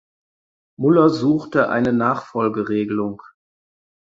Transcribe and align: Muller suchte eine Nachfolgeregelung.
Muller 0.79 1.11
suchte 1.11 1.69
eine 1.69 1.93
Nachfolgeregelung. 1.93 3.21